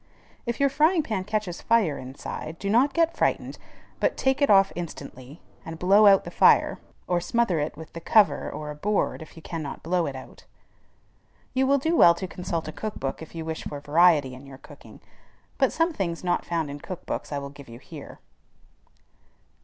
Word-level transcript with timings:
If 0.47 0.59
your 0.59 0.69
frying 0.69 1.03
pan 1.03 1.25
catches 1.25 1.61
fire 1.61 1.99
inside, 1.99 2.57
do 2.57 2.71
not 2.71 2.95
get 2.95 3.15
frightened, 3.15 3.59
but 3.99 4.17
take 4.17 4.41
it 4.41 4.49
off 4.49 4.71
instantly, 4.75 5.41
and 5.63 5.77
blow 5.77 6.07
out 6.07 6.23
the 6.23 6.31
fire, 6.31 6.79
or 7.05 7.21
smother 7.21 7.59
it 7.59 7.77
with 7.77 7.93
the 7.93 8.01
cover 8.01 8.49
or 8.49 8.71
a 8.71 8.75
board 8.75 9.21
if 9.21 9.35
you 9.35 9.43
cannot 9.43 9.83
blow 9.83 10.07
it 10.07 10.15
out. 10.15 10.45
You 11.53 11.67
will 11.67 11.77
do 11.77 11.95
well 11.95 12.15
to 12.15 12.25
consult 12.27 12.67
a 12.67 12.71
cook 12.71 12.95
book 12.99 13.21
if 13.21 13.35
you 13.35 13.45
wish 13.45 13.63
for 13.63 13.79
variety 13.79 14.33
in 14.33 14.47
your 14.47 14.57
cooking; 14.57 15.01
but 15.59 15.71
some 15.71 15.93
things 15.93 16.23
not 16.23 16.45
found 16.45 16.71
in 16.71 16.79
cook 16.79 17.05
books 17.05 17.31
I 17.31 17.37
will 17.37 17.51
give 17.51 17.69
you 17.69 17.77
here. 17.77 18.17